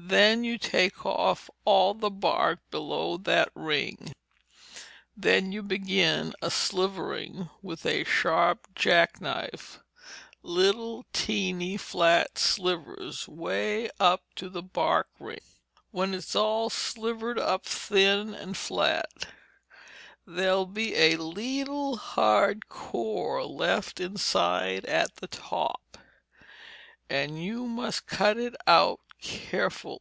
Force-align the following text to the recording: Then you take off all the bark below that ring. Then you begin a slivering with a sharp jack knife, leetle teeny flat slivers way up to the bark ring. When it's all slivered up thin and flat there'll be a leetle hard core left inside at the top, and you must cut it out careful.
Then 0.00 0.44
you 0.44 0.58
take 0.58 1.04
off 1.04 1.50
all 1.64 1.92
the 1.92 2.08
bark 2.08 2.60
below 2.70 3.16
that 3.16 3.48
ring. 3.56 4.12
Then 5.16 5.50
you 5.50 5.60
begin 5.60 6.34
a 6.40 6.52
slivering 6.52 7.50
with 7.62 7.84
a 7.84 8.04
sharp 8.04 8.68
jack 8.76 9.20
knife, 9.20 9.80
leetle 10.44 11.04
teeny 11.12 11.76
flat 11.76 12.38
slivers 12.38 13.26
way 13.26 13.90
up 13.98 14.22
to 14.36 14.48
the 14.48 14.62
bark 14.62 15.08
ring. 15.18 15.40
When 15.90 16.14
it's 16.14 16.36
all 16.36 16.70
slivered 16.70 17.36
up 17.36 17.64
thin 17.66 18.34
and 18.34 18.56
flat 18.56 19.08
there'll 20.24 20.66
be 20.66 20.94
a 20.94 21.16
leetle 21.16 21.96
hard 21.96 22.68
core 22.68 23.44
left 23.44 23.98
inside 23.98 24.84
at 24.84 25.16
the 25.16 25.26
top, 25.26 25.98
and 27.10 27.42
you 27.42 27.66
must 27.66 28.06
cut 28.06 28.38
it 28.38 28.54
out 28.68 29.00
careful. 29.20 30.00